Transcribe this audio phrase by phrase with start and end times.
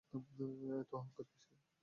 [0.75, 1.59] এত অহংকার কিসের?